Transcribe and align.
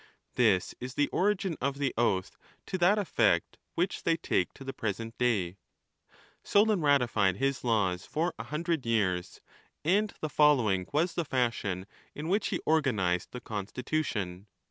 This 0.33 0.73
is 0.79 0.95
the 0.95 1.09
origin 1.09 1.57
of 1.61 1.77
the 1.77 1.93
oath 1.95 2.35
to 2.65 2.79
that 2.79 2.97
effect 2.97 3.59
which 3.75 4.01
they 4.01 4.17
take 4.17 4.51
to 4.55 4.63
the 4.63 4.73
present 4.73 5.15
day. 5.19 5.57
Solon 6.43 6.81
ratified 6.81 7.35
his 7.37 7.63
laws 7.63 8.03
for 8.07 8.33
a 8.39 8.45
hundred 8.45 8.83
years; 8.83 9.41
and 9.85 10.11
the 10.19 10.27
following 10.27 10.87
was 10.91 11.13
the 11.13 11.23
fashion 11.23 11.85
in 12.15 12.29
which 12.29 12.47
he 12.47 12.59
organized 12.65 13.29
the 13.31 13.41
consti 13.41 13.83
tution. 13.83 14.47